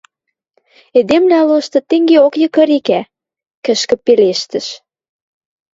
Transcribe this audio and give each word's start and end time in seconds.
—Эдемвлӓ 0.99 1.39
лошты 1.49 1.79
тенгеок 1.89 2.33
йыкырикӓ,— 2.41 3.01
кӹшкӹ 3.65 3.95
пелештӹш. 4.05 4.67